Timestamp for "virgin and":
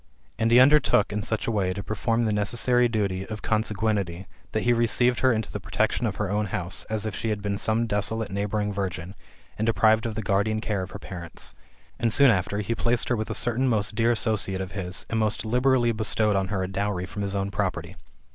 8.73-9.67